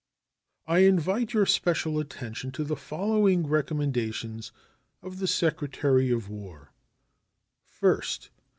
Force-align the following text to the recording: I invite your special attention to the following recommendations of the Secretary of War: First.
I 0.65 0.79
invite 0.79 1.31
your 1.33 1.45
special 1.45 1.99
attention 1.99 2.49
to 2.53 2.63
the 2.63 2.75
following 2.75 3.45
recommendations 3.45 4.51
of 5.03 5.19
the 5.19 5.27
Secretary 5.27 6.09
of 6.09 6.27
War: 6.27 6.73
First. 7.67 8.31